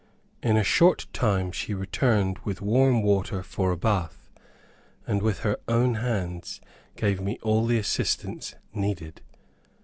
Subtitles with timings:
[0.41, 4.31] In a short time she returned with warm water for a bath,
[5.05, 6.59] and with her own hands
[6.95, 9.21] gave me all the assistance needed.